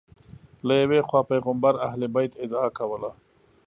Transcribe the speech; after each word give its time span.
له 0.67 0.73
یوې 0.81 0.99
خوا 1.07 1.21
پیغمبر 1.31 1.73
اهل 1.87 2.01
بیت 2.15 2.31
ادعا 2.43 2.67
کوله 2.77 3.11